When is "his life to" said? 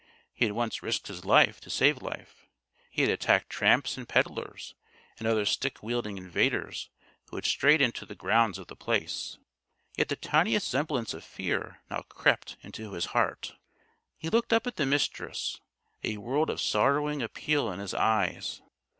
1.09-1.69